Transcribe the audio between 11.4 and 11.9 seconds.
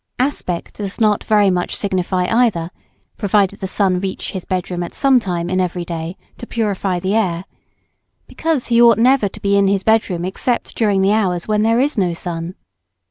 when there